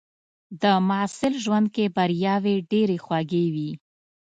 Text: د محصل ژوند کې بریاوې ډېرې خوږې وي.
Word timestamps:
د 0.61 0.63
محصل 0.87 1.33
ژوند 1.43 1.67
کې 1.75 1.85
بریاوې 1.95 2.55
ډېرې 2.71 2.97
خوږې 3.05 3.45
وي. 3.53 3.71